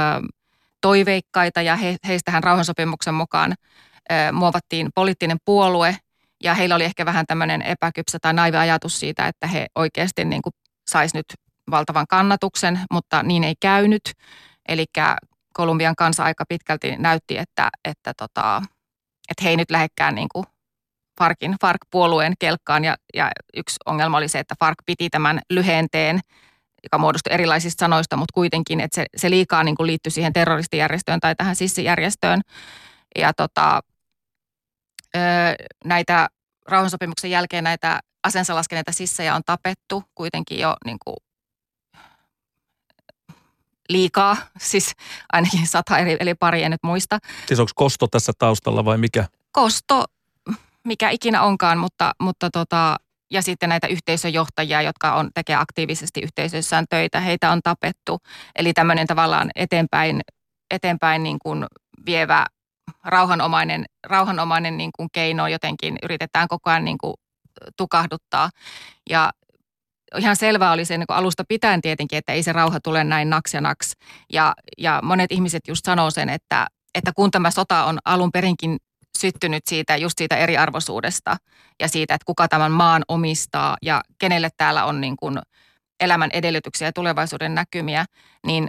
[0.80, 3.54] toiveikkaita ja he, heistähän rauhansopimuksen mukaan
[4.12, 5.96] ö, muovattiin poliittinen puolue,
[6.42, 10.42] ja heillä oli ehkä vähän tämmöinen epäkypsä tai naivi ajatus siitä, että he oikeasti niin
[10.90, 11.26] sais nyt
[11.70, 14.02] valtavan kannatuksen, mutta niin ei käynyt.
[14.68, 14.84] Eli
[15.52, 18.62] Kolumbian kansa aika pitkälti näytti, että, että, tota,
[19.30, 20.44] että he ei nyt lähekkään niin kuin
[21.18, 22.84] Farkin, Fark-puolueen kelkkaan.
[22.84, 26.20] Ja, ja yksi ongelma oli se, että Fark piti tämän lyhenteen,
[26.82, 31.20] joka muodostui erilaisista sanoista, mutta kuitenkin, että se, se liikaa niin kuin liittyi siihen terroristijärjestöön
[31.20, 32.40] tai tähän sissijärjestöön.
[33.18, 33.80] Ja tota,
[35.84, 36.28] näitä
[36.68, 41.16] rauhansopimuksen jälkeen näitä asensa laskeneita sissejä on tapettu kuitenkin jo niin kuin
[43.88, 44.92] liikaa, siis
[45.32, 47.18] ainakin sata eri, eli pari en nyt muista.
[47.46, 49.24] Siis onko kosto tässä taustalla vai mikä?
[49.52, 50.04] Kosto,
[50.84, 52.96] mikä ikinä onkaan, mutta, mutta tota,
[53.30, 58.18] ja sitten näitä yhteisöjohtajia, jotka on, tekee aktiivisesti yhteisöissään töitä, heitä on tapettu.
[58.56, 60.20] Eli tämmöinen tavallaan eteenpäin,
[60.70, 61.66] eteenpäin niin kuin
[62.06, 62.46] vievä
[63.04, 67.14] rauhanomainen, rauhanomainen niin kuin keino jotenkin yritetään koko ajan niin kuin
[67.76, 68.50] tukahduttaa.
[69.10, 69.32] Ja
[70.18, 73.54] ihan selvää oli se niin alusta pitäen tietenkin, että ei se rauha tule näin naks
[73.54, 73.92] ja naks.
[74.32, 78.76] Ja, ja monet ihmiset just sanoo sen, että, että kun tämä sota on alun perinkin
[79.16, 81.36] syttynyt siitä, just siitä eriarvoisuudesta
[81.80, 85.38] ja siitä, että kuka tämän maan omistaa ja kenelle täällä on niin kuin
[86.00, 88.04] elämän edellytyksiä ja tulevaisuuden näkymiä,
[88.46, 88.68] niin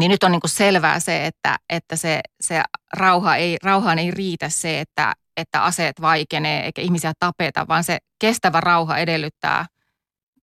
[0.00, 2.62] niin nyt on niin kuin selvää se, että, että se, se
[2.92, 7.98] rauha ei, rauhaan ei riitä se, että, että aseet vaikenee eikä ihmisiä tapeta, vaan se
[8.18, 9.66] kestävä rauha edellyttää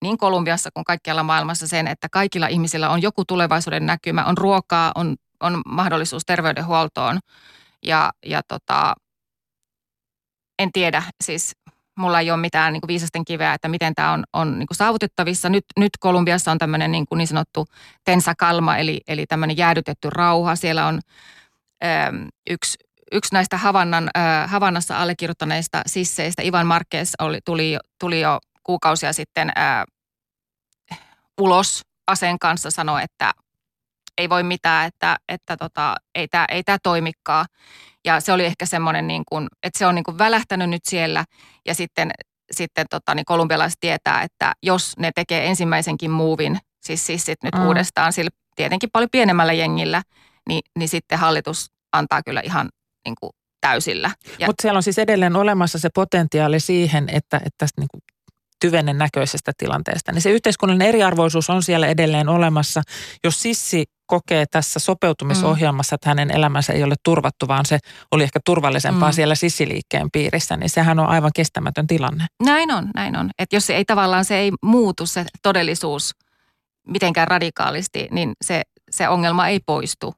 [0.02, 4.92] niin Kolumbiassa kuin kaikkialla maailmassa sen, että kaikilla ihmisillä on joku tulevaisuuden näkymä, on ruokaa,
[4.96, 7.20] on, on mahdollisuus terveydenhuoltoon
[7.84, 8.96] ja, ja tota,
[10.60, 11.56] en tiedä, siis
[12.00, 14.78] mulla ei ole mitään niin kuin viisasten kiveä, että miten tämä on, on niin kuin
[14.78, 15.50] saavutettavissa.
[15.50, 17.66] Nyt, nyt Kolumbiassa on tämmöinen niin, kuin niin sanottu
[18.04, 20.56] tensa kalma, eli, eli tämmöinen jäädytetty rauha.
[20.56, 21.00] Siellä on
[21.84, 21.88] ö,
[22.50, 22.78] yksi,
[23.12, 29.50] yksi näistä Havannan, ö, Havannassa allekirjoittaneista sisseistä, Ivan Marquez, oli, tuli, tuli jo kuukausia sitten
[29.50, 29.52] ö,
[31.42, 33.32] ulos aseen kanssa sanoi, että
[34.20, 37.46] ei voi mitään, että, että tota, ei tämä ei tää toimikaan.
[38.06, 41.26] Ja se oli ehkä semmoinen, niin kuin, että se on niin kuin välähtänyt nyt siellä
[41.66, 42.12] ja sitten,
[42.52, 47.68] sitten tota, niin kolumbialaiset tietää, että jos ne tekee ensimmäisenkin muuvin, siis sissit nyt mm.
[47.68, 50.02] uudestaan sillä tietenkin paljon pienemmällä jengillä,
[50.48, 52.70] niin, niin sitten hallitus antaa kyllä ihan
[53.06, 54.12] niin kuin täysillä.
[54.46, 58.02] Mutta siellä on siis edelleen olemassa se potentiaali siihen, että, että niin kuin
[58.62, 60.12] tyvennen näköisestä tilanteesta.
[60.12, 62.82] Niin se yhteiskunnallinen eriarvoisuus on siellä edelleen olemassa.
[63.24, 67.78] Jos sissi kokee tässä sopeutumisohjelmassa, että hänen elämänsä ei ole turvattu, vaan se
[68.12, 69.14] oli ehkä turvallisempaa mm.
[69.14, 72.26] siellä sissiliikkeen piirissä, niin sehän on aivan kestämätön tilanne.
[72.44, 73.30] Näin on, näin on.
[73.40, 76.16] Että jos se ei tavallaan se ei muutu se todellisuus
[76.88, 80.14] mitenkään radikaalisti, niin se, se ongelma ei poistu.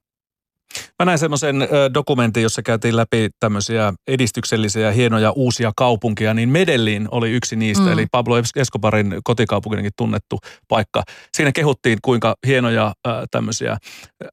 [1.01, 7.31] Mä näin semmoisen dokumentin, jossa käytiin läpi tämmöisiä edistyksellisiä, hienoja uusia kaupunkia, niin Medellin oli
[7.31, 7.91] yksi niistä, mm.
[7.91, 11.03] eli Pablo Escobarin kotikaupunkinkin tunnettu paikka.
[11.37, 12.93] Siinä kehuttiin, kuinka hienoja
[13.31, 13.77] tämmöisiä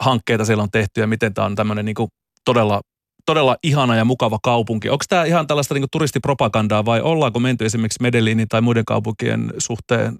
[0.00, 2.08] hankkeita siellä on tehty ja miten tämä on tämmöinen niin kuin
[2.44, 2.80] todella
[3.26, 4.88] todella ihana ja mukava kaupunki.
[4.88, 10.18] Onko tämä ihan tällaista niin turistipropagandaa vai ollaanko menty esimerkiksi Medellinin tai muiden kaupunkien suhteen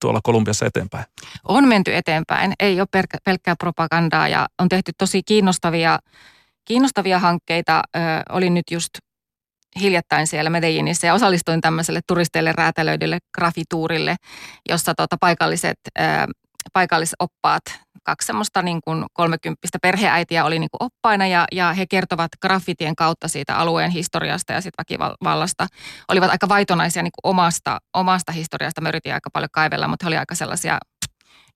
[0.00, 1.04] tuolla Kolumbiassa eteenpäin?
[1.48, 2.52] On menty eteenpäin.
[2.60, 5.98] Ei ole pelkkää propagandaa ja on tehty tosi kiinnostavia,
[6.64, 7.82] kiinnostavia hankkeita.
[7.96, 8.00] Ö,
[8.32, 8.90] olin nyt just
[9.80, 14.16] hiljattain siellä Medellinissä ja osallistuin tämmöiselle turisteille räätälöidylle grafituurille,
[14.68, 16.02] jossa tota paikalliset, ö,
[16.72, 17.62] paikallisoppaat
[18.04, 22.96] kaksi semmoista niin kuin kolmekymppistä perheäitiä oli niin kuin oppaina ja, ja he kertovat graffitien
[22.96, 25.66] kautta siitä alueen historiasta ja sitten väkivallasta.
[26.08, 28.80] Olivat aika vaitonaisia niin kuin omasta, omasta historiasta.
[28.80, 30.78] Mä yritin aika paljon kaivella, mutta he olivat aika sellaisia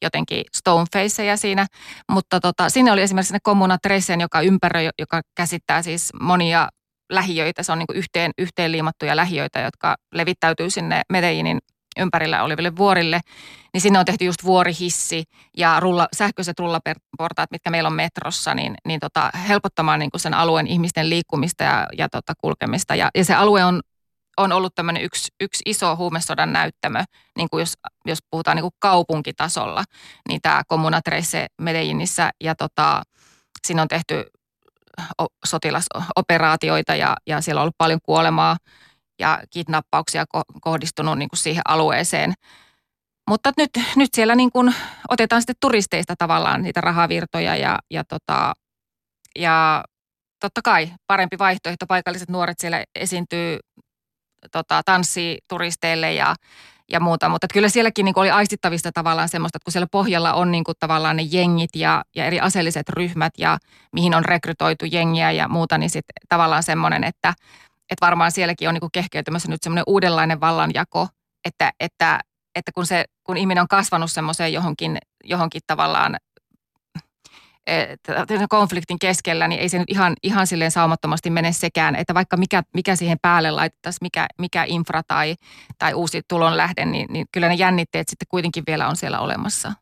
[0.03, 1.67] jotenkin stonefaceja siinä.
[2.13, 6.69] Mutta tota, sinne oli esimerkiksi ne Comuna Tresen, joka ympäröi, joka käsittää siis monia
[7.13, 7.63] lähiöitä.
[7.63, 11.59] Se on niin kuin yhteen, yhteen liimattuja lähiöitä, jotka levittäytyy sinne Medellinin
[11.99, 13.21] ympärillä oleville vuorille,
[13.73, 15.25] niin sinne on tehty just vuorihissi
[15.57, 20.67] ja rulla, sähköiset rullaportaat, mitkä meillä on metrossa, niin, niin tota, helpottamaan niin sen alueen
[20.67, 22.95] ihmisten liikkumista ja, ja tota, kulkemista.
[22.95, 23.81] Ja, ja se alue on,
[24.37, 27.05] on ollut tämmöinen yksi, yksi iso huumesodan näyttämö,
[27.37, 27.75] niin kuin jos,
[28.05, 29.85] jos puhutaan niin kuin kaupunkitasolla,
[30.29, 33.03] niin tämä Comuna Trece Medellinissä ja tota,
[33.67, 34.25] siinä on tehty
[35.45, 38.57] sotilasoperaatioita ja, ja siellä on ollut paljon kuolemaa
[39.23, 40.25] ja kidnappauksia
[40.61, 42.33] kohdistunut niin kuin siihen alueeseen.
[43.31, 44.75] Mutta nyt, nyt siellä niin kuin
[45.09, 48.53] otetaan sitten turisteista tavallaan niitä rahavirtoja ja, ja, tota,
[49.39, 49.85] ja
[50.41, 51.87] totta kai parempi vaihtoehto.
[51.87, 53.59] Paikalliset nuoret siellä esiintyy,
[54.53, 56.35] tota, tanssii turisteille ja,
[56.93, 57.29] ja muuta.
[57.29, 60.77] Mutta kyllä sielläkin niin oli aistittavista tavallaan semmoista, että kun siellä pohjalla on niin kuin
[60.81, 63.59] tavallaan ne jengit ja, ja eri aseelliset ryhmät ja
[63.93, 67.35] mihin on rekrytoitu jengiä ja muuta, niin sitten tavallaan semmoinen, että
[67.93, 71.09] että varmaan sielläkin on niin kehkeytymässä nyt semmoinen uudenlainen vallanjako,
[71.45, 72.21] että, että,
[72.55, 76.17] että kun, se, kun ihminen on kasvanut semmoiseen johonkin, johonkin tavallaan
[78.49, 82.63] konfliktin keskellä, niin ei se nyt ihan, ihan silleen saumattomasti mene sekään, että vaikka mikä,
[82.75, 85.35] mikä siihen päälle laitettaisiin, mikä, mikä infra tai,
[85.79, 89.73] tai uusi tulonlähde, niin, niin kyllä ne jännitteet sitten kuitenkin vielä on siellä olemassa.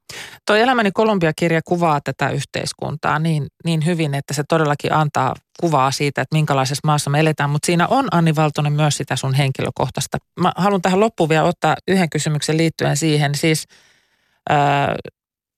[0.47, 6.23] Tuo Elämäni Kolumbia-kirja kuvaa tätä yhteiskuntaa niin, niin hyvin, että se todellakin antaa kuvaa siitä,
[6.23, 10.19] että minkälaisessa maassa me eletään, mutta siinä on Anni Valtonen myös sitä sun henkilökohtaista.
[10.41, 13.67] Mä haluan tähän loppuun vielä ottaa yhden kysymyksen liittyen siihen, siis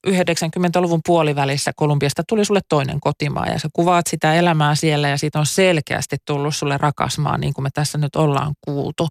[0.08, 5.38] 90-luvun puolivälissä Kolumbiasta tuli sulle toinen kotimaa ja sä kuvaat sitä elämää siellä ja siitä
[5.38, 9.08] on selkeästi tullut sulle rakas maa, niin kuin me tässä nyt ollaan kuultu.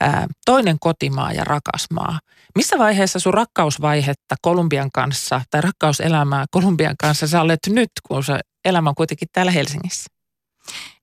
[0.00, 2.18] Ää, toinen kotimaa ja rakas maa.
[2.56, 8.40] Missä vaiheessa sun rakkausvaihetta Kolumbian kanssa tai rakkauselämää Kolumbian kanssa sä olet nyt, kun se
[8.64, 10.06] elämä on kuitenkin täällä Helsingissä?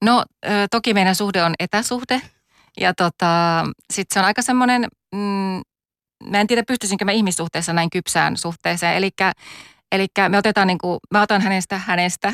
[0.02, 0.26] No
[0.72, 2.22] toki meidän suhde on etäsuhde
[2.80, 5.62] ja tota, sitten se on aika semmoinen mm,
[6.24, 8.96] mä en tiedä pystyisinkö mä ihmissuhteessa näin kypsään suhteeseen.
[9.92, 12.34] Eli me otetaan niin kuin, mä otan hänestä, hänestä,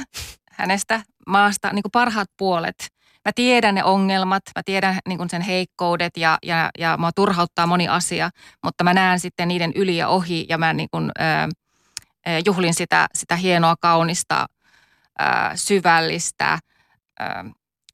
[0.51, 2.87] hänestä maasta niin kuin parhaat puolet.
[3.25, 7.67] Mä tiedän ne ongelmat, mä tiedän niin kuin sen heikkoudet ja, ja, ja mua turhauttaa
[7.67, 8.29] moni asia,
[8.63, 11.49] mutta mä näen sitten niiden yli ja ohi ja mä niin kuin, äh,
[12.45, 14.45] juhlin sitä, sitä hienoa, kaunista,
[15.21, 16.59] äh, syvällistä, äh,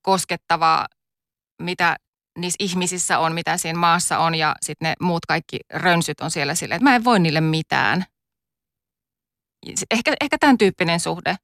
[0.01, 0.87] koskettavaa,
[1.61, 1.95] mitä
[2.37, 6.55] niissä ihmisissä on, mitä siinä maassa on ja sitten ne muut kaikki rönsyt on siellä
[6.55, 8.05] silleen, että mä en voi niille mitään.
[9.91, 11.35] Ehkä, ehkä tämän tyyppinen suhde.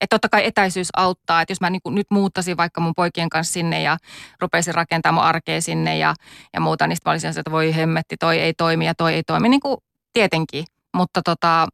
[0.00, 3.28] että totta kai etäisyys auttaa, että jos mä niin kuin nyt muuttaisin vaikka mun poikien
[3.28, 3.96] kanssa sinne ja
[4.40, 6.14] rupeisin rakentamaan mun arkea sinne ja,
[6.52, 9.22] ja muuta, niin sitten mä olisin että voi hemmetti, toi ei toimi ja toi ei
[9.22, 9.76] toimi, niin kuin
[10.12, 10.64] tietenkin.
[10.96, 11.68] Mutta, tota,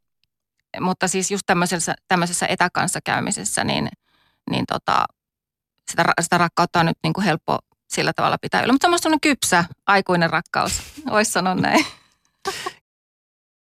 [0.81, 3.89] mutta siis just tämmöisessä, tämmöisessä etäkanssakäymisessä, niin,
[4.51, 5.05] niin tota,
[5.91, 7.59] sitä, sitä rakkautta on nyt niin kuin helppo
[7.93, 8.73] sillä tavalla pitää yllä.
[8.73, 11.87] Mutta semmoista kypsä, aikuinen rakkaus, voisi sanoa näin.